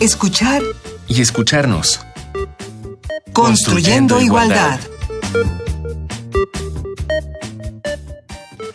[0.00, 0.62] escuchar
[1.08, 2.00] y escucharnos.
[3.32, 4.80] Construyendo, igualdad.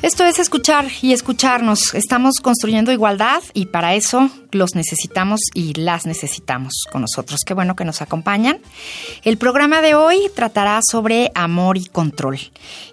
[0.02, 1.94] Esto es escuchar y escucharnos.
[1.94, 7.42] Estamos construyendo igualdad y para eso los necesitamos y las necesitamos con nosotros.
[7.46, 8.60] Qué bueno que nos acompañan.
[9.24, 12.40] El programa de hoy tratará sobre amor y control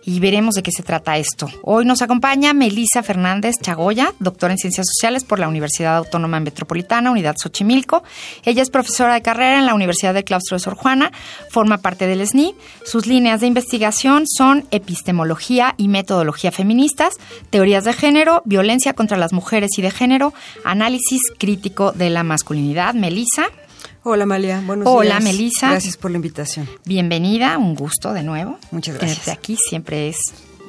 [0.04, 1.48] y veremos de qué se trata esto.
[1.62, 7.10] Hoy nos acompaña Melisa Fernández Chagoya, doctora en Ciencias Sociales por la Universidad Autónoma Metropolitana,
[7.10, 8.02] Unidad Xochimilco.
[8.44, 11.12] Ella es profesora de carrera en la Universidad del Claustro de Sor Juana,
[11.50, 12.54] forma parte del SNI.
[12.84, 17.14] Sus líneas de investigación son epistemología y metodología feministas,
[17.50, 20.32] teorías de género, violencia contra las mujeres y de género,
[20.64, 22.94] análisis crítico de la masculinidad.
[22.94, 23.46] Melisa.
[24.02, 25.24] Hola Amalia, buenos Hola, días.
[25.24, 25.70] Melissa.
[25.70, 26.68] Gracias por la invitación.
[26.84, 28.58] Bienvenida, un gusto de nuevo.
[28.70, 29.24] Muchas gracias.
[29.24, 30.18] Tenerte aquí siempre es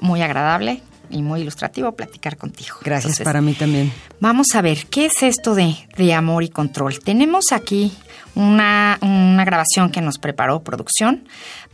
[0.01, 2.77] muy agradable y muy ilustrativo platicar contigo.
[2.83, 3.91] Gracias Entonces, para mí también.
[4.19, 6.99] Vamos a ver, ¿qué es esto de, de amor y control?
[6.99, 7.93] Tenemos aquí
[8.35, 11.25] una, una grabación que nos preparó producción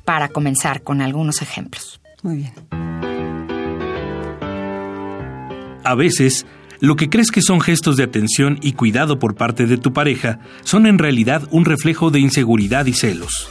[0.05, 1.99] para comenzar con algunos ejemplos.
[2.23, 2.53] Muy bien.
[5.83, 6.45] A veces,
[6.79, 10.39] lo que crees que son gestos de atención y cuidado por parte de tu pareja
[10.63, 13.49] son en realidad un reflejo de inseguridad y celos.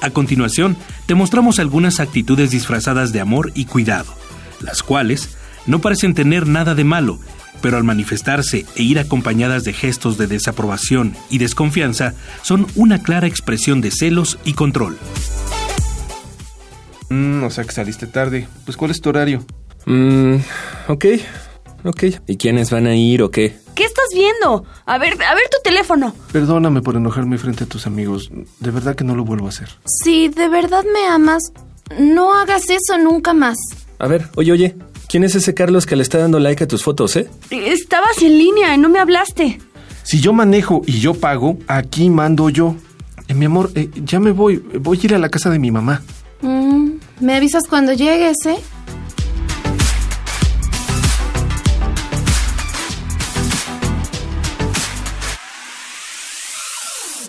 [0.00, 4.12] A continuación, te mostramos algunas actitudes disfrazadas de amor y cuidado,
[4.60, 5.36] las cuales
[5.66, 7.18] no parecen tener nada de malo,
[7.60, 13.26] pero al manifestarse e ir acompañadas de gestos de desaprobación y desconfianza, son una clara
[13.26, 14.96] expresión de celos y control.
[17.08, 18.46] Mm, o sea que saliste tarde.
[18.64, 19.44] Pues ¿cuál es tu horario?
[19.86, 20.36] Mm,
[20.88, 21.04] ok,
[21.84, 22.04] ok.
[22.26, 23.56] ¿Y quiénes van a ir o qué?
[23.74, 24.64] ¿Qué estás viendo?
[24.86, 26.14] A ver, a ver tu teléfono.
[26.32, 28.30] Perdóname por enojarme frente a tus amigos.
[28.60, 29.68] De verdad que no lo vuelvo a hacer.
[29.84, 31.42] Si de verdad me amas,
[31.98, 33.56] no hagas eso nunca más.
[33.98, 34.76] A ver, oye, oye.
[35.08, 37.30] ¿Quién es ese Carlos que le está dando like a tus fotos, eh?
[37.50, 39.58] Estabas en línea y no me hablaste.
[40.02, 42.76] Si yo manejo y yo pago, aquí mando yo.
[43.26, 44.56] Eh, mi amor, eh, ya me voy.
[44.56, 46.02] Voy a ir a la casa de mi mamá.
[46.42, 48.58] Mm, me avisas cuando llegues, ¿eh?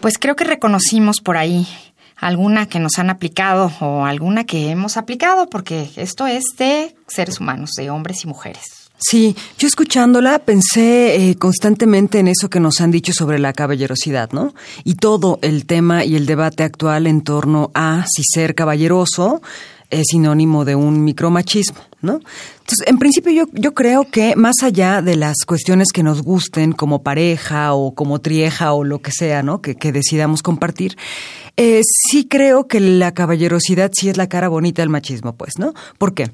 [0.01, 1.67] Pues creo que reconocimos por ahí
[2.15, 7.39] alguna que nos han aplicado o alguna que hemos aplicado, porque esto es de seres
[7.39, 8.63] humanos, de hombres y mujeres.
[9.01, 14.31] Sí, yo escuchándola pensé eh, constantemente en eso que nos han dicho sobre la caballerosidad,
[14.31, 14.53] ¿no?
[14.83, 19.41] Y todo el tema y el debate actual en torno a si ser caballeroso
[19.89, 22.13] es sinónimo de un micromachismo, ¿no?
[22.13, 26.73] Entonces, en principio yo, yo creo que más allá de las cuestiones que nos gusten
[26.73, 29.61] como pareja o como trieja o lo que sea, ¿no?
[29.61, 30.95] Que, que decidamos compartir,
[31.57, 35.73] eh, sí creo que la caballerosidad sí es la cara bonita del machismo, pues, ¿no?
[35.97, 36.31] ¿Por qué?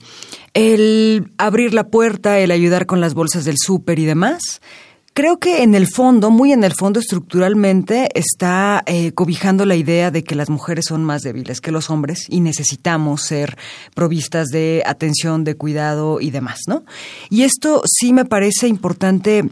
[0.53, 4.61] El abrir la puerta, el ayudar con las bolsas del súper y demás,
[5.15, 10.11] Creo que en el fondo, muy en el fondo estructuralmente, está eh, cobijando la idea
[10.11, 13.57] de que las mujeres son más débiles que los hombres y necesitamos ser
[13.93, 16.83] provistas de atención, de cuidado y demás, ¿no?
[17.29, 19.45] Y esto sí me parece importante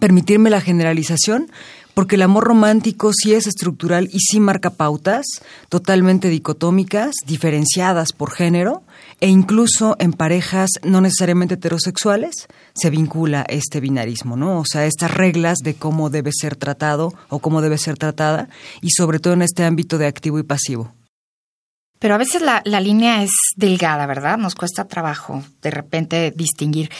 [0.00, 1.50] permitirme la generalización,
[1.92, 5.26] porque el amor romántico sí es estructural y sí marca pautas
[5.68, 8.84] totalmente dicotómicas, diferenciadas por género,
[9.20, 14.58] e incluso en parejas no necesariamente heterosexuales se vincula este binarismo, ¿no?
[14.60, 18.48] O sea, estas reglas de cómo debe ser tratado o cómo debe ser tratada,
[18.82, 20.92] y sobre todo en este ámbito de activo y pasivo.
[21.98, 24.36] Pero a veces la, la línea es delgada, ¿verdad?
[24.36, 26.90] Nos cuesta trabajo de repente distinguir.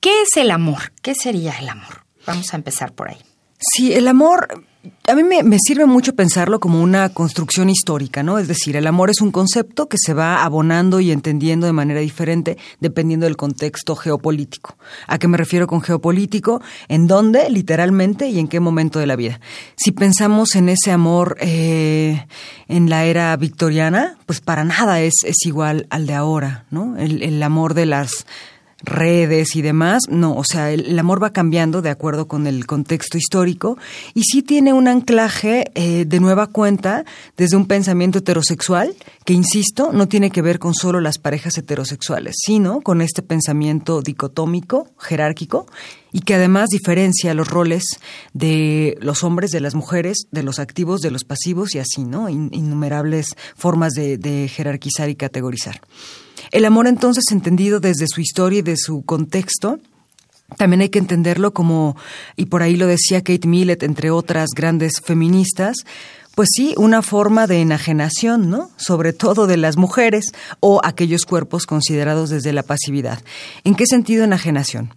[0.00, 0.92] ¿Qué es el amor?
[1.02, 2.04] ¿Qué sería el amor?
[2.26, 3.18] Vamos a empezar por ahí.
[3.58, 4.64] Sí, el amor,
[5.06, 8.38] a mí me, me, sirve mucho pensarlo como una construcción histórica, ¿no?
[8.38, 12.00] Es decir, el amor es un concepto que se va abonando y entendiendo de manera
[12.00, 14.76] diferente dependiendo del contexto geopolítico.
[15.06, 16.62] ¿A qué me refiero con geopolítico?
[16.88, 19.40] ¿En dónde, literalmente, y en qué momento de la vida?
[19.76, 22.26] Si pensamos en ese amor eh,
[22.68, 26.96] en la era victoriana, pues para nada es, es igual al de ahora, ¿no?
[26.96, 28.26] El, el amor de las
[28.82, 33.18] redes y demás, no, o sea, el, amor va cambiando de acuerdo con el contexto
[33.18, 33.78] histórico
[34.14, 37.04] y sí tiene un anclaje eh, de nueva cuenta
[37.36, 38.94] desde un pensamiento heterosexual
[39.24, 44.02] que, insisto, no tiene que ver con solo las parejas heterosexuales, sino con este pensamiento
[44.02, 45.66] dicotómico, jerárquico
[46.12, 47.84] y que además diferencia los roles
[48.32, 52.28] de los hombres, de las mujeres, de los activos, de los pasivos y así, ¿no?
[52.28, 55.80] In innumerables formas de jerarquizar y categorizar.
[56.50, 59.78] El amor entonces entendido desde su historia y de su contexto,
[60.56, 61.96] también hay que entenderlo como,
[62.36, 65.84] y por ahí lo decía Kate Millett, entre otras grandes feministas,
[66.34, 68.70] pues sí, una forma de enajenación, ¿no?
[68.76, 73.20] Sobre todo de las mujeres o aquellos cuerpos considerados desde la pasividad.
[73.64, 74.92] ¿En qué sentido enajenación?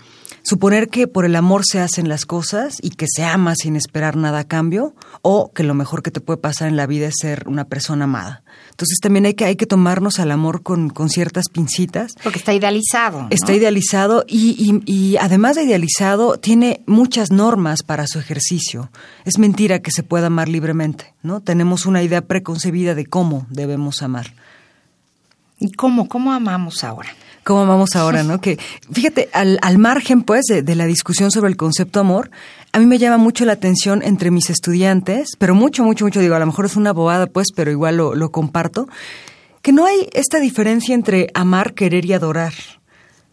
[0.46, 4.18] Suponer que por el amor se hacen las cosas y que se ama sin esperar
[4.18, 7.16] nada a cambio, o que lo mejor que te puede pasar en la vida es
[7.22, 8.44] ser una persona amada.
[8.72, 12.16] Entonces también hay que, hay que tomarnos al amor con, con ciertas pincitas.
[12.22, 13.22] Porque está idealizado.
[13.22, 13.28] ¿no?
[13.30, 18.92] Está idealizado y, y, y además de idealizado, tiene muchas normas para su ejercicio.
[19.24, 21.40] Es mentira que se pueda amar libremente, ¿no?
[21.40, 24.34] Tenemos una idea preconcebida de cómo debemos amar.
[25.60, 26.10] ¿Y cómo?
[26.10, 27.10] ¿Cómo amamos ahora?
[27.44, 28.40] ¿Cómo amamos ahora, no?
[28.40, 28.58] Que,
[28.92, 32.32] fíjate, al, al margen, pues, de, de, la discusión sobre el concepto amor,
[32.72, 36.36] a mí me llama mucho la atención entre mis estudiantes, pero mucho, mucho, mucho, digo,
[36.36, 38.88] a lo mejor es una bobada, pues, pero igual lo, lo comparto,
[39.62, 42.54] que no hay esta diferencia entre amar, querer y adorar.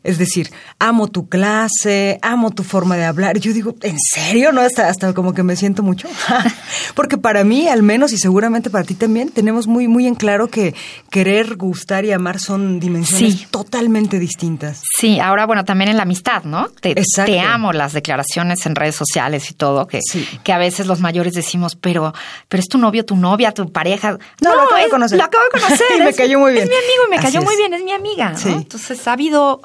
[0.03, 3.39] Es decir, amo tu clase, amo tu forma de hablar.
[3.39, 4.51] Yo digo, ¿en serio?
[4.51, 4.63] ¿No?
[4.63, 6.09] Hasta, hasta como que me siento mucho.
[6.95, 10.49] Porque para mí, al menos, y seguramente para ti también, tenemos muy, muy en claro
[10.49, 10.75] que
[11.11, 13.47] querer, gustar y amar son dimensiones Sí.
[13.51, 14.81] totalmente distintas.
[14.99, 16.69] Sí, ahora bueno, también en la amistad, ¿no?
[16.81, 17.33] Te, Exacto.
[17.33, 20.27] te amo las declaraciones en redes sociales y todo, que, Sí.
[20.45, 22.15] que a veces los mayores decimos, pero,
[22.49, 24.17] pero es tu novio, tu novia, tu pareja.
[24.41, 25.19] No, lo acabo de conocer.
[25.19, 25.87] Lo acabo de conocer.
[25.99, 26.65] Y me cayó muy bien.
[26.65, 27.45] Es mi amigo y me Así cayó es.
[27.45, 28.31] muy bien, es mi amiga.
[28.31, 28.39] ¿no?
[28.39, 28.49] Sí.
[28.49, 29.61] Entonces ha habido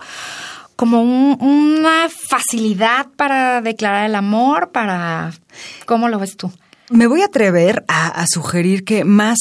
[0.76, 5.32] como un- una facilidad para declarar el amor, para...
[5.86, 6.52] ¿Cómo lo ves tú?
[6.90, 9.38] Me voy a atrever a, sugerir que más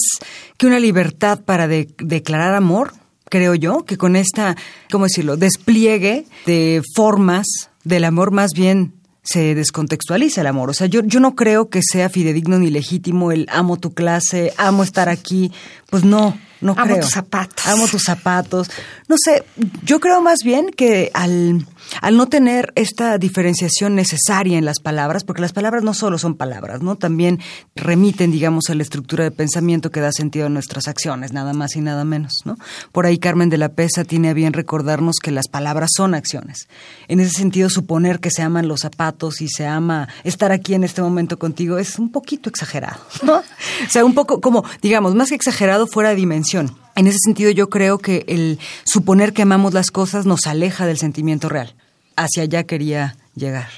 [0.57, 2.95] que una libertad para de- declarar amor,
[3.29, 4.57] creo yo, que con esta,
[4.91, 7.47] ¿cómo decirlo?, despliegue de formas
[7.85, 8.95] del amor más bien
[9.25, 10.71] se descontextualiza el amor.
[10.71, 14.53] O sea, yo, yo no creo que sea fidedigno ni legítimo el amo tu clase,
[14.59, 15.51] amo estar aquí.
[15.91, 17.01] Pues no, no Amo creo.
[17.01, 17.67] tus zapatos.
[17.67, 18.71] Amo tus zapatos.
[19.09, 19.45] No sé,
[19.83, 21.67] yo creo más bien que al,
[22.01, 26.35] al no tener esta diferenciación necesaria en las palabras, porque las palabras no solo son
[26.35, 26.97] palabras, ¿no?
[26.97, 27.41] También
[27.75, 31.77] remiten, digamos, a la estructura de pensamiento que da sentido a nuestras acciones, nada más
[31.77, 32.57] y nada menos, ¿no?
[32.93, 36.69] Por ahí Carmen de la Pesa tiene a bien recordarnos que las palabras son acciones.
[37.09, 40.85] En ese sentido, suponer que se aman los zapatos y se ama estar aquí en
[40.85, 43.37] este momento contigo es un poquito exagerado, ¿no?
[43.37, 46.84] O sea, un poco como, digamos, más que exagerado fuera de dimensión.
[46.97, 50.99] En ese sentido, yo creo que el suponer que amamos las cosas nos aleja del
[50.99, 51.75] sentimiento real.
[52.17, 53.69] Hacia allá quería llegar.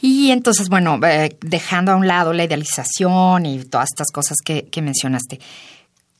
[0.00, 4.66] Y entonces, bueno, eh, dejando a un lado la idealización y todas estas cosas que,
[4.66, 5.40] que mencionaste,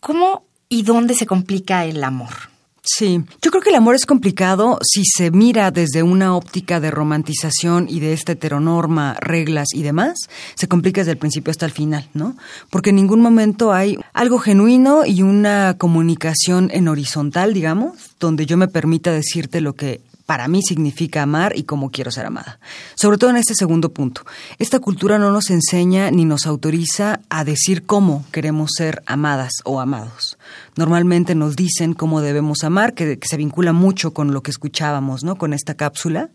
[0.00, 2.49] ¿cómo y dónde se complica el amor?
[2.82, 6.90] Sí, yo creo que el amor es complicado si se mira desde una óptica de
[6.90, 10.14] romantización y de esta heteronorma, reglas y demás,
[10.54, 12.36] se complica desde el principio hasta el final, ¿no?
[12.70, 18.56] Porque en ningún momento hay algo genuino y una comunicación en horizontal, digamos, donde yo
[18.56, 20.00] me permita decirte lo que
[20.30, 22.60] para mí significa amar y cómo quiero ser amada.
[22.94, 24.22] Sobre todo en este segundo punto.
[24.60, 29.80] Esta cultura no nos enseña ni nos autoriza a decir cómo queremos ser amadas o
[29.80, 30.38] amados.
[30.76, 35.34] Normalmente nos dicen cómo debemos amar, que, se vincula mucho con lo que escuchábamos, ¿no?
[35.34, 36.30] Con esta cápsula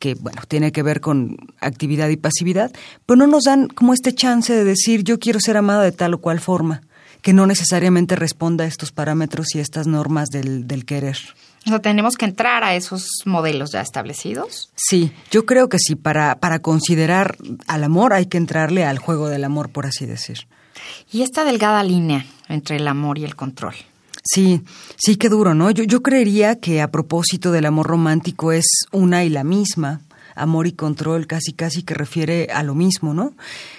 [0.00, 2.72] que bueno, tiene que ver con actividad y pasividad,
[3.06, 6.14] pero no nos dan como este chance de decir yo quiero ser amada de tal
[6.14, 6.82] o cual forma,
[7.22, 11.16] que no necesariamente responda a estos parámetros y estas normas del querer.
[11.66, 14.70] O sea, tenemos que entrar a esos modelos ya establecidos.
[14.76, 17.36] Sí, yo creo que sí, para, para considerar
[17.66, 20.46] al amor hay que entrarle al juego del amor, por así decir.
[21.12, 23.74] Y esta delgada línea entre el amor y el control.
[24.22, 24.62] Sí,
[24.96, 25.70] sí, qué duro, ¿no?
[25.70, 30.00] Yo, yo creería que a propósito del amor romántico es una y la misma.
[30.40, 33.34] Amor y control casi casi que refiere a lo mismo, ¿no?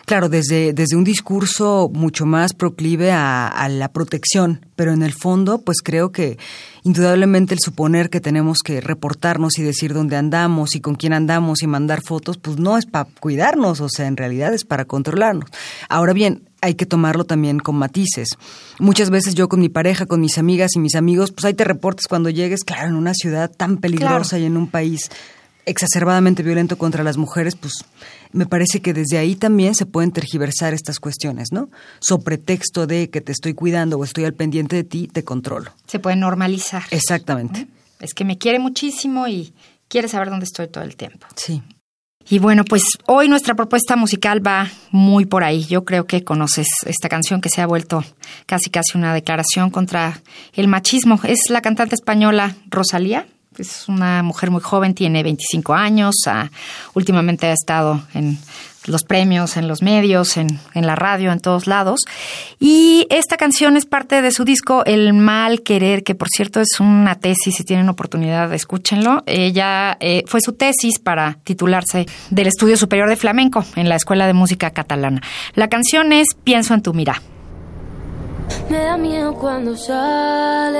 [0.06, 5.14] Claro, desde, desde un discurso mucho más proclive a, a la protección, pero en el
[5.14, 6.38] fondo, pues creo que
[6.84, 11.62] indudablemente el suponer que tenemos que reportarnos y decir dónde andamos y con quién andamos
[11.62, 15.50] y mandar fotos, pues no es para cuidarnos, o sea, en realidad es para controlarnos.
[15.90, 18.30] Ahora bien, hay que tomarlo también con matices.
[18.80, 21.64] Muchas veces yo con mi pareja, con mis amigas y mis amigos, pues ahí te
[21.64, 24.44] reportes cuando llegues, claro, en una ciudad tan peligrosa Claro.
[24.44, 25.10] y en un país
[25.66, 27.86] exacerbadamente violento contra las mujeres, pues
[28.32, 31.70] me parece que desde ahí también se pueden tergiversar estas cuestiones, ¿no?
[32.00, 35.72] So pretexto de que te estoy cuidando o estoy al pendiente de ti, te controlo.
[35.88, 36.84] Se puede normalizar.
[36.92, 37.68] Exactamente.
[38.00, 39.54] Es que me quiere muchísimo y
[39.88, 41.28] quiere saber dónde estoy todo el tiempo.
[41.36, 41.62] Sí.
[42.30, 45.66] Y bueno, pues hoy nuestra propuesta musical va muy por ahí.
[45.66, 48.04] Yo creo que conoces esta canción que se ha vuelto
[48.46, 50.22] casi casi una declaración contra
[50.54, 51.20] el machismo.
[51.24, 53.28] Es la cantante española Rosalía.
[53.58, 56.16] Es una mujer muy joven, tiene 25 años.
[56.28, 56.50] ah,
[56.94, 58.38] últimamente ha estado en
[58.86, 62.00] los premios, en los medios, en, la radio, en todos lados.
[62.60, 66.80] Y esta canción es parte de su disco El Mal Querer, que por cierto es
[66.80, 69.24] una tesis, si tienen oportunidad, escúchenlo.
[69.26, 74.28] Ella eh, fue su tesis para titularse del Estudio Superior de Flamenco en la Escuela
[74.28, 75.22] de Música Catalana.
[75.56, 77.22] La canción es Pienso en tu mirada.
[78.70, 80.80] Me da miedo cuando sale,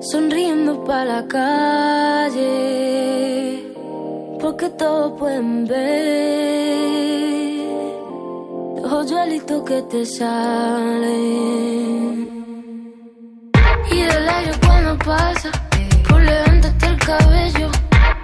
[0.00, 2.48] sonriendo para la calle.
[4.40, 5.98] porque todos pueden ver
[8.80, 11.18] los hoyuelitos que te salen.
[13.90, 15.50] Y el aire cuando pasa,
[16.08, 17.68] por levantarte el cabello.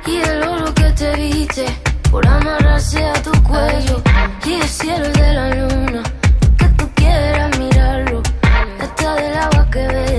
[0.06, 1.66] Y el oro que te viste,
[2.10, 4.02] por amarrarse a tu cuello.
[4.46, 6.02] Y el cielo de la luna,
[6.58, 8.22] que tú quieras mirarlo.
[8.80, 10.13] Hasta del agua que bebe,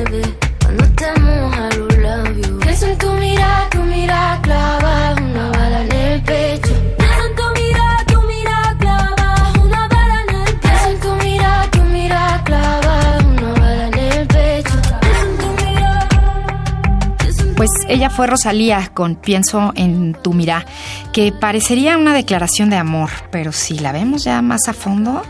[17.65, 20.67] Pues ella fue Rosalía con Pienso en tu mirá,
[21.12, 25.24] que parecería una declaración de amor, pero si la vemos ya más a fondo,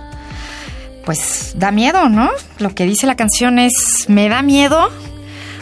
[1.05, 2.29] pues da miedo, ¿no?
[2.59, 4.89] Lo que dice la canción es, me da miedo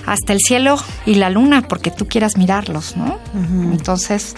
[0.08, 3.20] hasta el cielo y la luna porque tú quieras mirarlos, ¿no?
[3.72, 4.34] Entonces,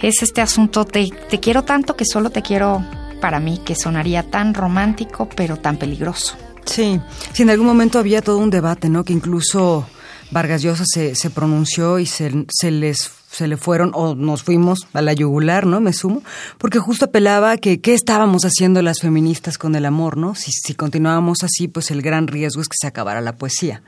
[0.00, 2.82] es este asunto, te, te quiero tanto que solo te quiero
[3.20, 6.38] para mí, que sonaría tan romántico, pero tan peligroso.
[6.64, 6.98] Sí,
[7.34, 9.04] sí, en algún momento había todo un debate, ¿no?
[9.04, 9.86] Que incluso
[10.30, 14.86] Vargas Llosa se, se pronunció y se, se les se le fueron o nos fuimos
[14.92, 15.80] a la yugular, ¿no?
[15.80, 16.22] Me sumo,
[16.58, 20.34] porque justo apelaba que qué estábamos haciendo las feministas con el amor, ¿no?
[20.34, 23.82] Si, si continuábamos así, pues el gran riesgo es que se acabara la poesía.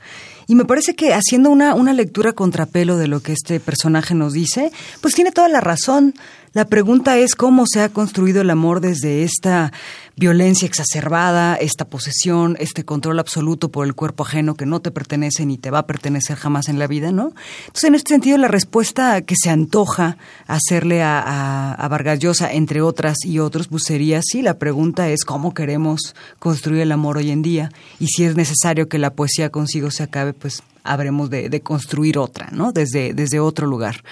[0.47, 4.33] Y me parece que haciendo una, una lectura contrapelo de lo que este personaje nos
[4.33, 6.13] dice, pues tiene toda la razón.
[6.53, 9.73] La pregunta es cómo se ha construido el amor desde esta
[10.15, 15.45] violencia exacerbada, esta posesión, este control absoluto por el cuerpo ajeno que no te pertenece
[15.45, 17.33] ni te va a pertenecer jamás en la vida, ¿no?
[17.67, 22.51] Entonces, en este sentido, la respuesta que se antoja hacerle a, a, a Vargas Llosa,
[22.51, 27.17] entre otras y otros, pues sería sí, la pregunta es cómo queremos construir el amor
[27.17, 31.29] hoy en día y si es necesario que la poesía consigo se acabe, pues habremos
[31.29, 32.71] de, de construir otra, ¿no?
[32.71, 34.03] Desde, desde otro lugar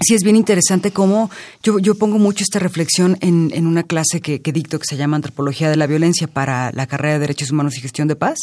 [0.00, 1.30] sí es bien interesante cómo
[1.62, 4.96] yo, yo pongo mucho esta reflexión en, en una clase que, que, dicto que se
[4.96, 8.38] llama Antropología de la Violencia para la carrera de Derechos Humanos y Gestión de Paz.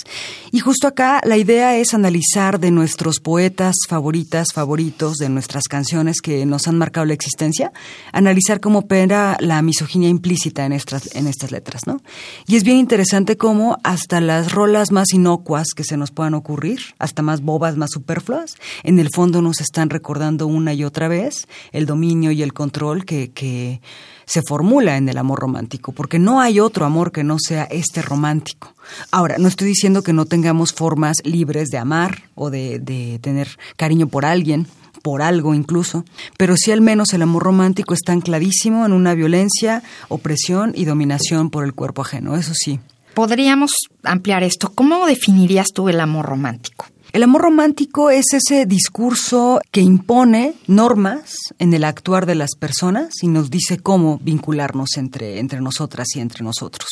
[0.52, 6.22] Y justo acá la idea es analizar de nuestros poetas favoritas, favoritos, de nuestras canciones
[6.22, 7.72] que nos han marcado la existencia,
[8.12, 12.02] analizar cómo opera la misoginia implícita en estas, en estas letras, ¿no?
[12.48, 16.80] Y es bien interesante cómo hasta las rolas más inocuas que se nos puedan ocurrir,
[16.98, 21.41] hasta más bobas, más superfluas, en el fondo nos están recordando una y otra vez
[21.72, 23.82] el dominio y el control que,
[24.26, 28.02] se formula en el amor romántico, porque no hay otro amor que no sea este
[28.02, 28.74] romántico.
[29.12, 33.58] Ahora, no estoy diciendo que no tengamos formas libres de amar o de, de tener
[33.76, 34.68] cariño por alguien,
[35.02, 36.06] por algo incluso,
[36.38, 41.50] pero sí al menos el amor romántico está ancladísimo en una violencia, opresión y dominación
[41.50, 42.80] por el cuerpo ajeno, eso sí.
[43.14, 43.72] Podríamos
[44.04, 44.72] ampliar esto.
[44.74, 46.86] ¿Cómo definirías tú el amor romántico?
[47.14, 53.22] El amor romántico es ese discurso que impone normas en el actuar de las personas
[53.22, 56.88] y nos dice cómo vincularnos entre, entre nosotras y entre nosotros.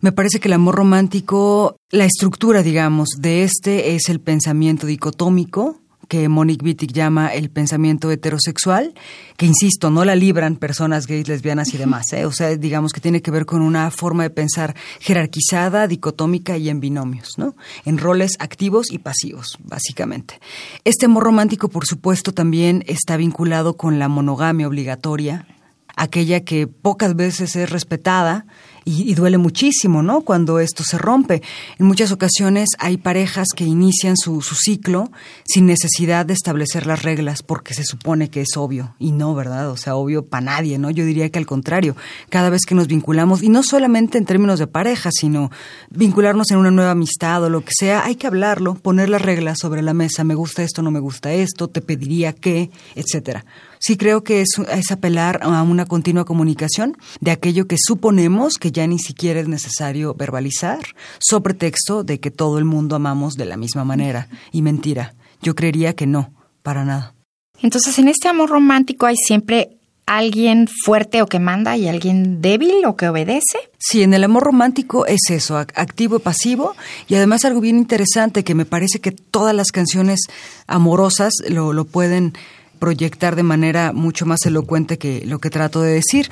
[0.00, 5.76] Me parece que el amor romántico, la estructura, digamos, de este es el pensamiento dicotómico,
[6.10, 8.94] que Monique Wittig llama el pensamiento heterosexual,
[9.36, 12.12] que insisto, no la libran personas gays, lesbianas y demás.
[12.12, 12.26] ¿eh?
[12.26, 16.68] O sea, digamos que tiene que ver con una forma de pensar jerarquizada, dicotómica y
[16.68, 17.54] en binomios, ¿no?
[17.84, 20.40] En roles activos y pasivos, básicamente.
[20.82, 25.46] Este amor romántico, por supuesto, también está vinculado con la monogamia obligatoria,
[25.94, 28.46] aquella que pocas veces es respetada
[28.84, 30.22] y, y, duele muchísimo, ¿no?
[30.22, 31.42] Cuando esto se rompe.
[31.78, 35.10] En muchas ocasiones hay parejas que inician su, su ciclo
[35.44, 39.70] sin necesidad de establecer las reglas porque se supone que es obvio y no, ¿verdad?
[39.70, 40.90] O sea, obvio para nadie, ¿no?
[40.90, 41.96] Yo diría que al contrario,
[42.28, 45.50] cada vez que nos vinculamos, y no solamente en términos de pareja, sino
[45.90, 49.58] vincularnos en una nueva amistad o lo que sea, hay que hablarlo, poner las reglas
[49.60, 53.44] sobre la mesa, me gusta esto, no me gusta esto, te pediría que, etcétera
[53.80, 58.70] sí creo que es, es, apelar a una continua comunicación de aquello que suponemos que
[58.70, 60.78] ya ni siquiera es necesario verbalizar,
[61.18, 64.28] sobre texto de que todo el mundo amamos de la misma manera.
[64.52, 66.32] Y mentira, yo creería que no,
[66.62, 67.14] para nada.
[67.62, 72.84] Entonces, en este amor romántico hay siempre alguien fuerte o que manda y alguien débil
[72.84, 73.58] o que obedece.
[73.78, 76.74] Sí, en el amor romántico es eso, activo y pasivo,
[77.06, 80.20] y además algo bien interesante que me parece que todas las canciones
[80.66, 82.34] amorosas lo, lo pueden
[82.80, 86.30] proyectar de manera mucho más elocuente que lo que trato de decir.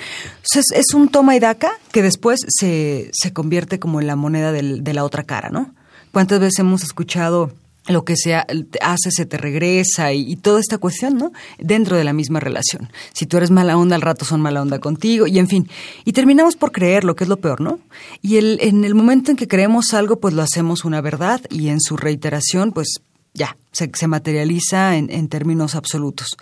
[0.75, 4.95] Es un toma y daca que después se, se convierte como en la moneda de
[4.95, 5.73] la otra cara, ¿no?
[6.11, 7.52] ¿Cuántas veces hemos escuchado
[7.88, 11.33] lo que se hace se te regresa y, y, toda esta cuestión, ¿no?
[11.59, 12.90] Dentro de la misma relación.
[13.12, 15.69] Si tú eres mala onda, al rato son mala onda contigo y en fin.
[16.05, 17.78] Y terminamos por creer lo que es lo peor, ¿no?
[18.21, 21.69] Y el, en el momento en que creemos algo, pues lo hacemos una verdad y
[21.69, 23.00] en su reiteración, pues
[23.35, 26.37] ya, se, se materializa en, en términos absolutos.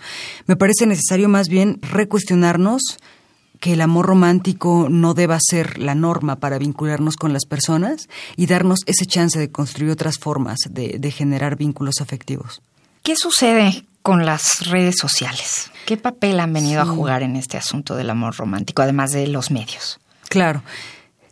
[0.45, 2.97] Me parece necesario más bien recuestionarnos
[3.59, 8.45] que el amor romántico no deba ser la norma para vincularnos con las personas y
[8.45, 12.61] darnos ese chance de construir otras formas de, de generar vínculos afectivos.
[13.03, 15.71] ¿Qué sucede con las redes sociales?
[15.85, 19.51] ¿Qué papel han venido a jugar en este asunto del amor romántico, además de los
[19.51, 19.99] medios?
[20.29, 20.61] Claro.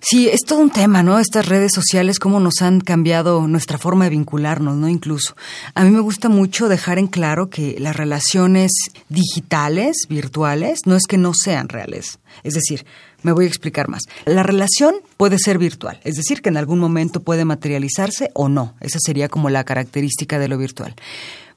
[0.08, 1.18] Sí, es todo un tema, ¿no?
[1.18, 4.88] Estas redes sociales, cómo nos han cambiado nuestra forma de vincularnos, ¿no?
[4.88, 5.36] Incluso.
[5.74, 8.72] A mí me gusta mucho dejar en claro que las relaciones
[9.10, 12.20] digitales, virtuales, no es que no sean reales.
[12.44, 12.86] Es decir,
[13.24, 14.04] me voy a explicar más.
[14.26, 18.76] La relación puede ser virtual, es decir, que en algún momento puede materializarse o no.
[18.82, 20.94] Esa sería como la característica de lo virtual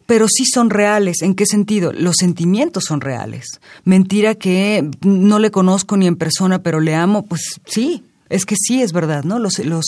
[0.06, 1.20] pero sí son reales.
[1.20, 1.92] ¿En qué sentido?
[1.92, 3.60] Los sentimientos son reales.
[3.84, 8.56] Mentira que no le conozco ni en persona, pero le amo, pues sí, es que
[8.56, 9.38] sí es verdad, ¿no?
[9.38, 9.84] Los, los,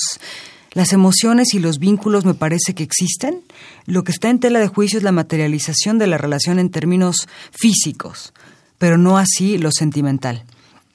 [0.73, 3.43] las emociones y los vínculos me parece que existen.
[3.87, 7.29] Lo que está en tela de juicio es la materialización de la relación en términos
[7.51, 8.33] físicos,
[8.79, 10.45] pero no así lo sentimental.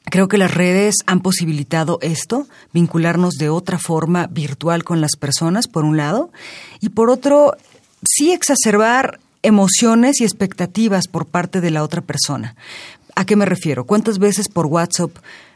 [0.06, 5.68] Creo que las redes han posibilitado esto, vincularnos de otra forma virtual con las personas,
[5.68, 6.32] por un lado,
[6.80, 7.56] y por otro,
[8.04, 12.56] sí exacerbar emociones y expectativas por parte de la otra persona.
[13.16, 13.86] ¿A qué me refiero?
[13.86, 15.12] ¿Cuántas veces por WhatsApp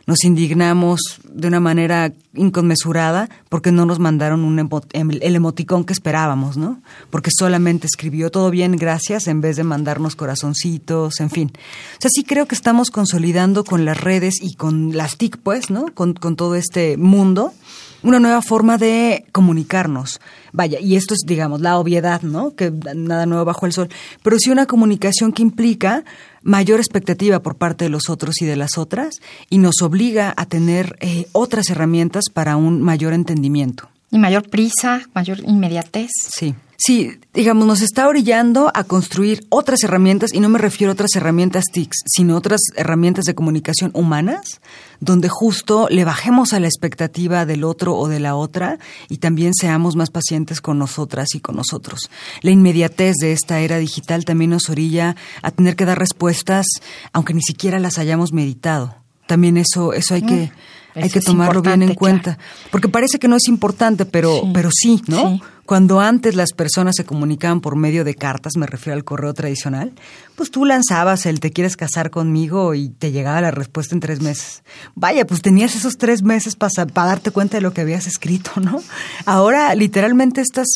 [0.09, 4.57] nos indignamos de una manera inconmensurada porque no nos mandaron un
[4.91, 6.81] el emoticón que esperábamos, ¿no?
[7.11, 11.51] Porque solamente escribió todo bien, gracias, en vez de mandarnos corazoncitos, en fin.
[11.53, 15.69] O sea, sí creo que estamos consolidando con las redes y con las TIC, pues,
[15.69, 15.85] ¿no?
[15.93, 17.53] Con todo este mundo
[18.01, 20.21] una nueva forma de comunicarnos.
[20.51, 22.55] Vaya, y esto es, digamos, la obviedad, ¿no?
[22.55, 23.89] Que nada nuevo bajo el sol.
[24.23, 26.03] Pero sí una comunicación que implica
[26.41, 30.45] mayor expectativa por parte de los otros y de las otras y nos obliga a
[30.45, 33.89] tener eh, otras herramientas para un mayor entendimiento.
[34.11, 36.09] Y mayor prisa, mayor inmediatez.
[36.35, 36.55] Sí.
[36.81, 41.13] Sí, digamos, nos está orillando a construir otras herramientas, y no me refiero a otras
[41.13, 44.61] herramientas TICs, sino otras herramientas de comunicación humanas,
[45.01, 49.53] donde justo le bajemos a la expectativa del otro o de la otra y también
[49.53, 52.09] seamos más pacientes con nosotras y con nosotros.
[52.43, 56.65] La inmediatez de esta era digital también nos orilla a tener que dar respuestas,
[57.11, 58.95] aunque ni siquiera las hayamos meditado.
[59.27, 60.51] También eso, eso hay que, Mm,
[60.95, 62.37] hay que tomarlo bien en cuenta.
[62.71, 64.51] Porque parece que no es importante, pero Sí.
[64.53, 65.29] pero sí, ¿no?
[65.35, 65.41] Sí.
[65.65, 69.93] Cuando antes las personas se comunicaban por medio de cartas, me refiero al correo tradicional,
[70.35, 74.19] pues tú lanzabas el te quieres casar conmigo y te llegaba la respuesta en tres
[74.19, 74.63] meses.
[74.95, 78.81] Vaya, pues tenías esos tres meses para darte cuenta de lo que habías escrito, ¿no?
[79.27, 80.67] Ahora, literalmente estas,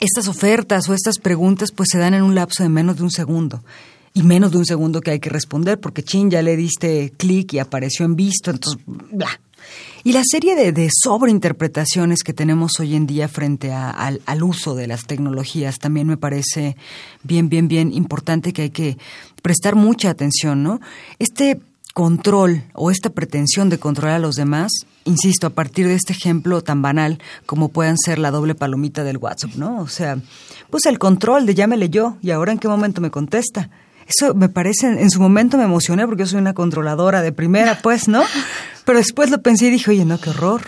[0.00, 3.10] estas ofertas o estas preguntas pues se dan en un lapso de menos de un
[3.10, 3.64] segundo.
[4.12, 7.54] Y menos de un segundo que hay que responder, porque chin, ya le diste clic
[7.54, 9.40] y apareció en visto, entonces, bla.
[10.04, 14.74] Y la serie de, de sobreinterpretaciones que tenemos hoy en día frente al, al uso
[14.74, 16.76] de las tecnologías también me parece
[17.22, 18.98] bien, bien, bien importante que hay que
[19.42, 20.80] prestar mucha atención, ¿no?
[21.18, 21.60] Este
[21.92, 24.72] control o esta pretensión de controlar a los demás,
[25.04, 29.18] insisto, a partir de este ejemplo tan banal como puedan ser la doble palomita del
[29.18, 29.80] WhatsApp, ¿no?
[29.80, 30.18] O sea,
[30.70, 33.70] pues el control de llámele yo y ahora en qué momento me contesta.
[34.06, 37.78] Eso me parece, en su momento me emocioné porque yo soy una controladora de primera,
[37.82, 38.22] pues, ¿no?
[38.84, 40.62] Pero después lo pensé y dije, oye, no, qué horror.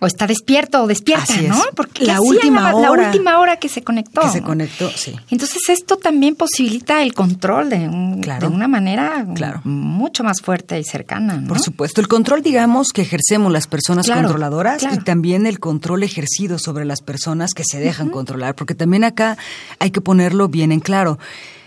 [0.00, 1.48] O está despierto o despierta, Así es.
[1.48, 1.62] ¿no?
[1.74, 3.02] Porque La última la, hora.
[3.02, 4.20] La última hora que se conectó.
[4.20, 5.14] Que se conectó, sí.
[5.30, 8.48] Entonces esto también posibilita el control de, un- Claro.
[8.50, 9.62] de una manera Claro.
[9.64, 11.36] mucho más fuerte y cercana.
[11.36, 11.48] ¿no?
[11.48, 16.02] Por supuesto, el control, digamos, que ejercemos las personas Claro, controladoras y también el control
[16.02, 19.38] ejercido sobre las personas que se dejan controlar, porque también acá
[19.78, 21.18] hay que ponerlo bien en claro.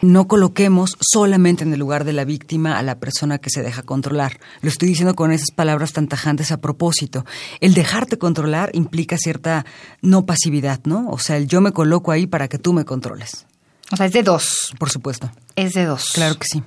[0.01, 3.81] No coloquemos solamente en el lugar de la víctima a la persona que se deja
[3.81, 4.39] controlar.
[4.61, 7.25] Lo estoy diciendo con esas palabras tan tajantes a propósito.
[7.61, 9.65] El dejarte controlar implica cierta
[10.01, 11.09] no pasividad, ¿no?
[11.09, 13.47] O sea, el yo me coloco ahí para que tú me controles.
[13.91, 14.73] O sea, es de dos.
[14.77, 15.31] Por supuesto.
[15.55, 16.11] Es de dos.
[16.13, 16.61] Claro que sí.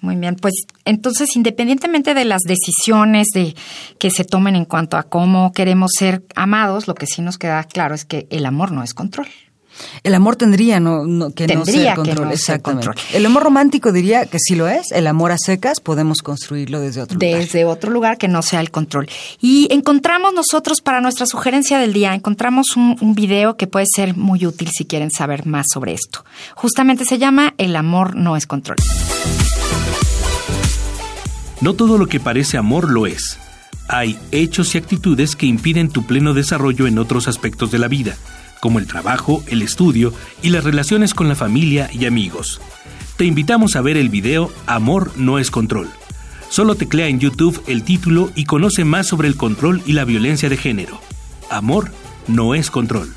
[0.00, 3.54] Muy bien, pues entonces independientemente de las decisiones de
[4.00, 7.62] que se tomen en cuanto a cómo queremos ser amados, lo que sí nos queda
[7.62, 9.28] claro es que el amor no es control.
[10.02, 12.86] El amor tendría no, no- que no ser que control, no ser exactamente.
[12.86, 13.06] control.
[13.14, 17.00] El amor romántico diría que sí lo es, el amor a secas podemos construirlo desde
[17.02, 17.38] otro lugar.
[17.40, 19.08] Desde otro lugar que no sea el control.
[19.40, 24.16] Y encontramos nosotros para nuestra sugerencia del día, encontramos un, un video que puede ser
[24.16, 26.24] muy útil si quieren saber más sobre esto.
[26.54, 28.76] Justamente se llama El amor no es control.
[31.60, 33.38] No todo lo que parece amor lo es.
[33.88, 38.16] Hay hechos y actitudes que impiden tu pleno desarrollo en otros aspectos de la vida,
[38.62, 42.60] como el trabajo, el estudio y las relaciones con la familia y amigos.
[43.16, 45.90] Te invitamos a ver el video Amor no es control.
[46.48, 50.48] Solo teclea en YouTube el título y conoce más sobre el control y la violencia
[50.48, 51.00] de género.
[51.50, 51.90] Amor
[52.28, 53.12] no es control.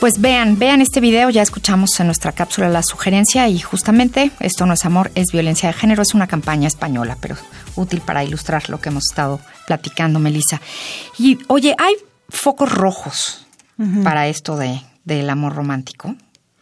[0.00, 4.66] Pues vean, vean este video, ya escuchamos en nuestra cápsula la sugerencia y justamente esto
[4.66, 7.36] no es amor, es violencia de género, es una campaña española, pero
[7.76, 9.40] útil para ilustrar lo que hemos estado
[9.72, 10.60] platicando, Melissa.
[11.18, 11.94] Y oye, hay
[12.28, 13.46] focos rojos
[14.04, 16.14] para esto de, del amor romántico.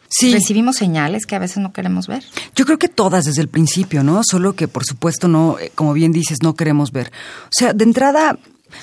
[0.09, 0.33] Sí.
[0.33, 2.25] Recibimos señales que a veces no queremos ver.
[2.55, 4.23] Yo creo que todas desde el principio, ¿no?
[4.25, 7.13] Solo que por supuesto no, eh, como bien dices, no queremos ver.
[7.45, 8.39] O sea, de entrada,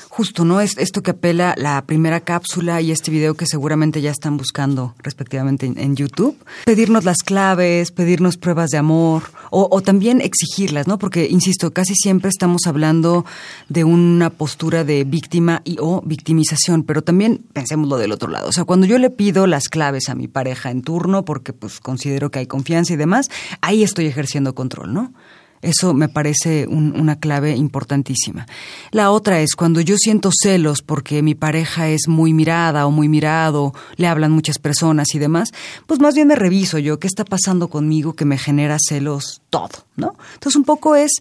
[0.10, 0.62] justo, ¿no?
[0.62, 4.96] Es esto que apela la primera cápsula y este video que seguramente ya están buscando
[5.04, 6.38] respectivamente en, YouTube.
[6.66, 11.00] Pedirnos las claves, pedirnos pruebas de amor o, o también exigirlas, ¿no?
[11.00, 13.26] Porque, insisto, casi siempre estamos hablando
[13.70, 18.50] de una postura de víctima y o victimización, pero también pensemos lo del otro lado.
[18.50, 21.80] O sea, cuando yo le pido las claves a mi pareja en turno porque pues
[21.80, 23.28] considero que hay confianza y demás,
[23.62, 25.14] ahí estoy ejerciendo control, ¿no?
[25.62, 28.46] Eso me parece un- una clave importantísima.
[28.92, 33.10] La otra es cuando yo siento celos porque mi pareja es muy mirada o muy
[33.10, 35.52] mirado, le hablan muchas personas y demás,
[35.88, 39.86] pues más bien me reviso yo qué está pasando conmigo que me genera celos todo,
[39.96, 40.16] ¿no?
[40.36, 41.12] Entonces un poco es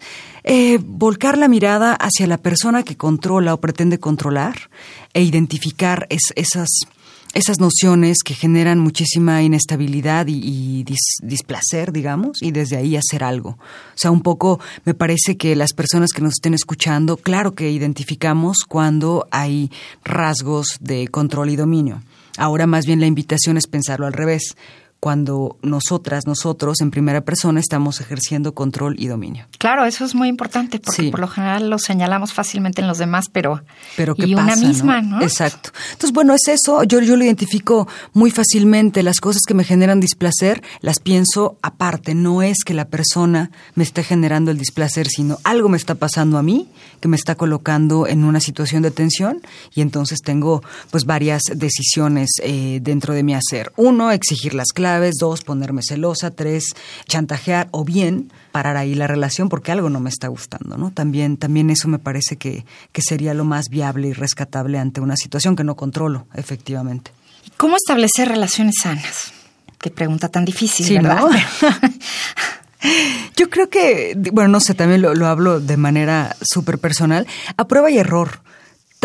[0.44, 4.54] eh, volcar la mirada hacia la persona que controla o pretende controlar
[5.14, 6.68] e identificar es- esas
[7.36, 13.22] esas nociones que generan muchísima inestabilidad y, y dis- displacer, digamos, y desde ahí hacer
[13.22, 13.50] algo.
[13.50, 17.70] O sea, un poco me parece que las personas que nos estén escuchando, claro que
[17.70, 19.70] identificamos cuando hay
[20.02, 22.02] rasgos de control y dominio.
[22.38, 24.56] Ahora más bien la invitación es pensarlo al revés,
[25.00, 29.46] cuando nosotras, nosotros, en primera persona, estamos ejerciendo control y dominio.
[29.58, 31.10] Claro, eso es muy importante porque Sí.
[31.10, 33.62] por lo general lo señalamos fácilmente en los demás, pero,
[33.96, 35.22] Pero ¿qué y pasa, una misma, ¿no?
[35.22, 35.70] Exacto.
[35.92, 36.82] Entonces, bueno, es eso.
[36.84, 39.02] Yo, yo lo identifico muy fácilmente.
[39.02, 42.14] Las cosas que me generan displacer las pienso aparte.
[42.14, 46.38] No es que la persona me esté generando el displacer, sino algo me está pasando
[46.38, 46.68] a mí
[47.00, 49.42] que me está colocando en una situación de tensión
[49.74, 53.72] y entonces tengo pues varias decisiones eh, dentro de mi hacer.
[53.76, 55.16] Uno, exigir las claves.
[55.18, 56.30] Dos, ponerme celosa.
[56.30, 56.74] Tres,
[57.06, 60.90] chantajear o bien parar ahí la relación porque algo no me está gustando, ¿no?
[60.90, 65.16] También, también eso me parece que, que sería lo más viable y rescatable ante una
[65.16, 67.10] situación que no controlo, efectivamente.
[67.56, 69.32] ¿Cómo establecer relaciones sanas?
[69.78, 71.20] Qué pregunta tan difícil, Sí, ¿verdad?
[71.20, 71.30] ¿no?
[73.36, 77.66] Yo creo que, bueno, no sé, también lo, lo hablo de manera súper personal, a
[77.66, 78.40] prueba y error.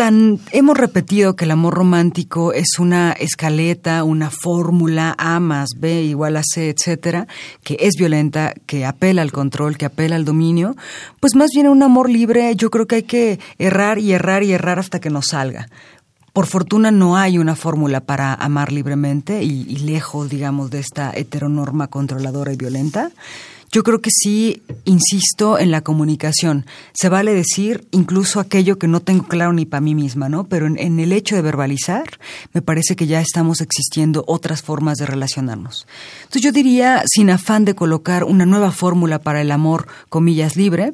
[0.02, 6.02] Tan hemos repetido que el amor romántico es una escaleta, una fórmula A más B
[6.02, 7.28] igual a C, etcétera,
[7.62, 10.74] que es violenta, que apela al control, que apela al dominio,
[11.20, 14.50] pues más bien un amor libre, yo creo que hay que errar y errar y
[14.50, 15.68] errar hasta que nos salga.
[16.32, 21.12] Por fortuna no hay una fórmula para amar libremente y, y lejos, digamos, de esta
[21.14, 23.12] heteronorma controladora y violenta.
[23.72, 26.66] Yo creo que sí, insisto, en la comunicación.
[26.92, 30.44] Se vale decir incluso aquello que no tengo claro ni para mí misma, ¿no?
[30.44, 32.04] Pero en, en el hecho de verbalizar,
[32.52, 35.86] me parece que ya estamos existiendo otras formas de relacionarnos.
[36.18, 40.92] Entonces yo diría, sin afán de colocar una nueva fórmula para el amor, comillas, libre,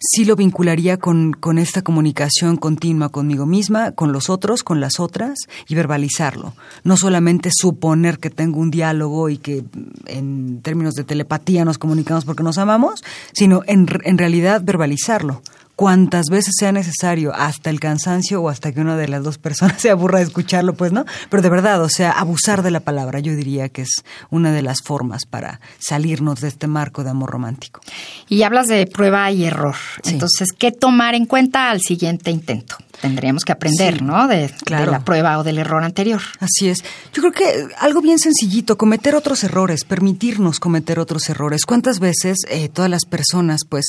[0.00, 5.00] sí lo vincularía con, con esta comunicación continua conmigo misma, con los otros, con las
[5.00, 6.54] otras, y verbalizarlo.
[6.84, 9.64] No solamente suponer que tengo un diálogo y que
[10.06, 15.42] en términos de telepatía nos comunicamos porque nos amamos, sino en, en realidad verbalizarlo
[15.78, 19.80] cuantas veces sea necesario, hasta el cansancio o hasta que una de las dos personas
[19.80, 21.04] se aburra de escucharlo, pues no.
[21.30, 24.62] Pero de verdad, o sea, abusar de la palabra, yo diría que es una de
[24.62, 27.80] las formas para salirnos de este marco de amor romántico.
[28.28, 29.76] Y hablas de prueba y error.
[30.02, 30.14] Sí.
[30.14, 32.78] Entonces, ¿qué tomar en cuenta al siguiente intento?
[33.00, 34.26] Tendríamos que aprender, Sí, ¿no?
[34.26, 34.86] De, claro.
[34.86, 36.20] de la prueba o del error anterior.
[36.40, 36.82] Así es.
[37.12, 41.64] Yo creo que algo bien sencillito, cometer otros errores, permitirnos cometer otros errores.
[41.64, 43.86] ¿Cuántas veces eh, todas las personas, pues,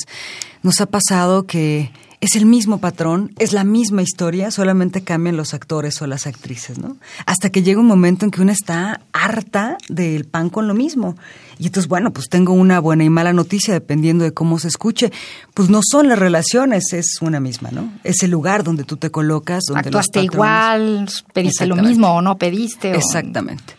[0.62, 5.54] nos ha pasado que es el mismo patrón, es la misma historia, solamente cambian los
[5.54, 6.98] actores o las actrices, ¿no?
[7.24, 11.16] Hasta que llega un momento en que uno está harta del pan con lo mismo.
[11.58, 15.10] Y entonces, bueno, pues tengo una buena y mala noticia dependiendo de cómo se escuche.
[15.54, 17.90] Pues no son las relaciones, es una misma, ¿no?
[18.04, 22.08] Es el lugar donde tú te colocas, donde los Actuaste patrones- igual, pediste lo mismo
[22.16, 22.92] o no pediste.
[22.92, 23.74] o- Exactamente.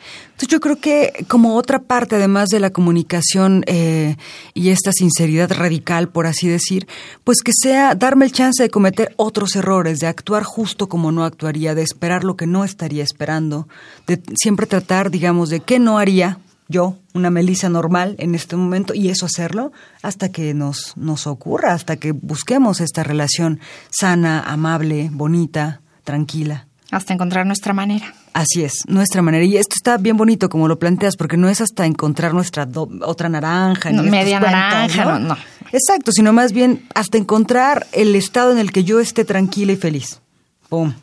[0.48, 4.16] Yo creo que como otra parte, además de la comunicación eh,
[4.54, 6.88] y esta sinceridad radical, por así decir,
[7.24, 11.24] pues que sea darme el chance de cometer otros errores, de actuar justo como no
[11.24, 13.68] actuaría, de esperar lo que no estaría esperando,
[14.08, 18.94] de siempre tratar, digamos, de qué no haría yo, una Melissa normal en este momento,
[18.94, 25.10] y eso hacerlo hasta que nos, nos ocurra, hasta que busquemos esta relación sana, amable,
[25.12, 26.68] bonita, tranquila.
[26.90, 28.14] Hasta encontrar nuestra manera.
[28.34, 29.44] Así es, nuestra manera.
[29.44, 32.90] Y esto está bien bonito como lo planteas, porque no es hasta encontrar nuestra do-
[33.06, 33.92] otra naranja.
[33.92, 35.38] No, media naranja, no, no.
[35.74, 39.78] Exacto, sino más bien hasta encontrar el estado en el que yo esté tranquila y
[39.78, 40.22] feliz.
[40.70, 40.94] ¡Pum!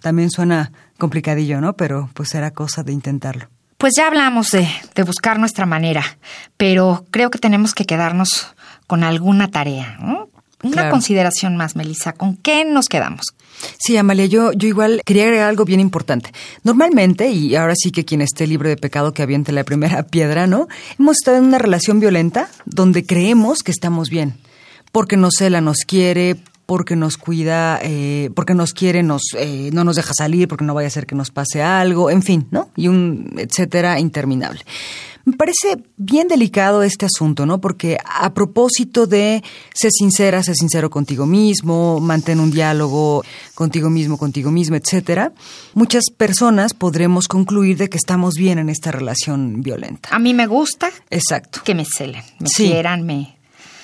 [0.00, 1.72] También suena complicadillo, ¿no?
[1.74, 3.48] Pero pues era cosa de intentarlo.
[3.78, 6.02] Pues ya hablamos de, de buscar nuestra manera,
[6.56, 8.54] pero creo que tenemos que quedarnos
[8.86, 10.28] con alguna tarea, ¿no?
[10.66, 10.90] Una Claro.
[10.90, 12.12] consideración más, Melissa.
[12.12, 13.26] ¿Con qué nos quedamos?
[13.78, 16.30] Sí, Amalia, yo, yo igual quería agregar algo bien importante.
[16.62, 20.46] Normalmente, y ahora sí que quien esté libre de pecado que aviente la primera piedra,
[20.46, 20.68] ¿no?
[20.98, 24.34] Hemos estado en una relación violenta donde creemos que estamos bien.
[24.92, 29.84] Porque nos cela, nos quiere, porque nos cuida, eh, porque nos quiere, nos, eh, no
[29.84, 32.70] nos deja salir, porque no vaya a ser que nos pase algo, en fin, ¿no?
[32.76, 34.60] Y un etcétera interminable.
[35.24, 37.60] Me parece bien delicado este asunto, ¿no?
[37.60, 39.42] Porque a propósito de
[39.74, 43.24] ser sincera, ser sincero contigo mismo, mantén un diálogo
[43.56, 45.32] contigo mismo, contigo mismo, etcétera,
[45.74, 50.08] muchas personas podremos concluir de que estamos bien en esta relación violenta.
[50.12, 51.60] A mí me gusta Exacto.
[51.64, 52.66] que me celen, me Sí.
[52.68, 53.36] quieran, me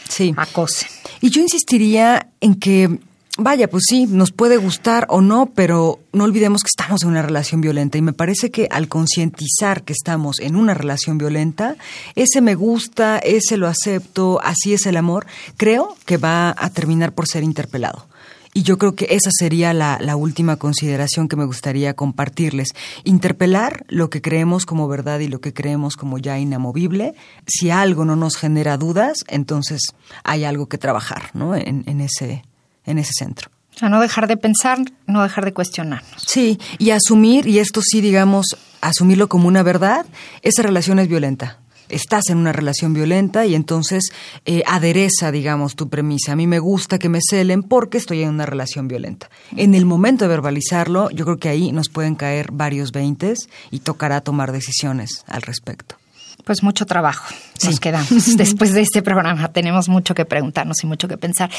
[0.08, 0.32] Sí.
[0.36, 0.88] acosen.
[1.22, 2.98] Y yo insistiría en que,
[3.38, 7.22] vaya, pues sí, nos puede gustar o no, pero no olvidemos que estamos en una
[7.22, 7.96] relación violenta.
[7.96, 11.76] Y me parece que al concientizar que estamos en una relación violenta,
[12.16, 17.12] ese me gusta, ese lo acepto, así es el amor, creo que va a terminar
[17.12, 18.11] por ser interpelado.
[18.54, 22.68] Y yo creo que esa sería la, la última consideración que me gustaría compartirles.
[23.04, 27.14] Interpelar lo que creemos como verdad y lo que creemos como ya inamovible.
[27.46, 29.80] Si algo no nos genera dudas, entonces
[30.22, 31.56] hay algo que trabajar ¿no?
[31.56, 32.44] en, en ese,
[32.84, 33.50] en ese centro.
[33.74, 36.22] O sea, no dejar de pensar, no dejar de cuestionarnos.
[36.26, 40.04] Sí, y asumir, y esto sí, digamos, asumirlo como una verdad,
[40.42, 41.61] esa relación es violenta.
[41.92, 44.12] Estás en una relación violenta y entonces
[44.44, 46.32] eh, adereza, digamos, tu premisa.
[46.32, 49.30] A mí me gusta que me celen porque estoy en una relación violenta.
[49.56, 53.80] En el momento de verbalizarlo, yo creo que ahí nos pueden caer varios veintes y
[53.80, 55.96] tocará tomar decisiones al respecto.
[56.44, 57.32] Pues mucho trabajo.
[57.64, 58.36] Nos quedamos.
[58.36, 61.50] Después de este programa tenemos mucho que preguntarnos y mucho que pensar.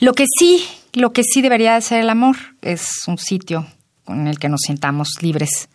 [0.00, 3.66] Lo que sí, lo que sí debería de ser el amor es un sitio
[4.08, 5.68] en el que nos sintamos libres,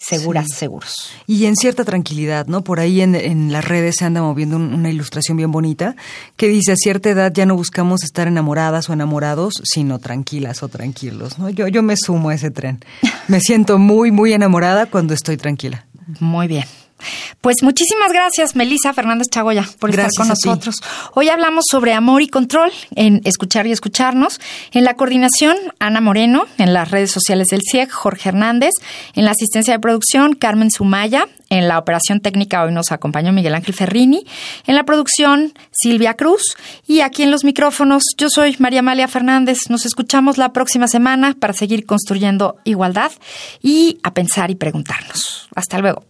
[0.00, 1.10] seguras, seguros.
[1.26, 2.64] Y en cierta tranquilidad, ¿no?
[2.64, 5.94] Por ahí en, en las redes se anda moviendo un- una ilustración bien bonita
[6.36, 10.68] que dice, a cierta edad ya no buscamos estar enamoradas o enamorados, sino tranquilas o
[10.68, 11.50] tranquilos, ¿no?
[11.50, 12.80] Yo, yo me sumo a ese tren.
[13.28, 15.86] Me siento muy, muy enamorada cuando estoy tranquila.
[16.18, 16.64] Muy bien.
[17.40, 20.48] Pues muchísimas gracias, Melisa Fernández Chagoya, por Gracias estar con ti.
[20.48, 20.76] nosotros.
[21.14, 24.40] Hoy hablamos sobre amor y control en Escuchar y Escucharnos.
[24.72, 26.46] En la coordinación, Ana Moreno.
[26.58, 28.72] En las redes sociales del CIEG, Jorge Hernández.
[29.14, 31.26] En la asistencia de producción, Carmen Sumaya.
[31.48, 34.24] En la operación técnica, hoy nos acompañó Miguel Ángel Ferrini.
[34.66, 36.56] En la producción, Silvia Cruz.
[36.86, 39.68] Y aquí en los micrófonos, yo soy María Amalia Fernández.
[39.68, 43.10] Nos escuchamos la próxima semana para seguir construyendo igualdad
[43.62, 45.48] y a pensar y preguntarnos.
[45.54, 46.09] Hasta luego.